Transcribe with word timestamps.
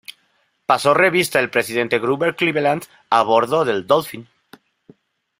Pasó 0.65 0.95
revista 0.95 1.39
el 1.39 1.51
presidente 1.51 1.99
Grover 1.99 2.35
Cleveland 2.35 2.85
a 3.11 3.21
bordo 3.21 3.65
del 3.65 3.85
"Dolphin". 3.85 4.27